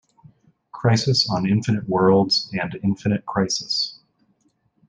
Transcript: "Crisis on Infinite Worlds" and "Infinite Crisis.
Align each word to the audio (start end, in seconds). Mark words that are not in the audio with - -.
"Crisis 0.71 1.29
on 1.29 1.47
Infinite 1.47 1.87
Worlds" 1.87 2.49
and 2.59 2.75
"Infinite 2.83 3.23
Crisis. 3.27 3.99